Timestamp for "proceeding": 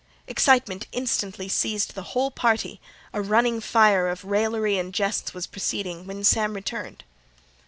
5.45-6.07